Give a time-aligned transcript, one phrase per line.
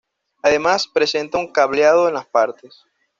[0.41, 2.85] Además presenta un cableado en las partes.